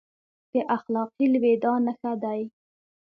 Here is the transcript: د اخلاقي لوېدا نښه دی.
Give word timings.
د 0.51 0.53
اخلاقي 0.77 1.25
لوېدا 1.33 1.73
نښه 1.85 2.13
دی. 2.23 2.41